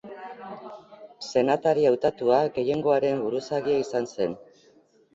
Senatari 1.27 1.87
hautatua, 1.91 2.41
gehiengoaren 2.59 3.25
buruzagia 3.29 3.81
izan 3.87 4.13
zen. 4.17 4.39